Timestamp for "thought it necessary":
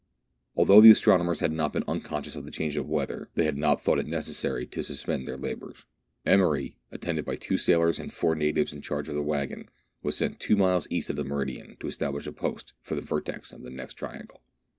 3.83-4.65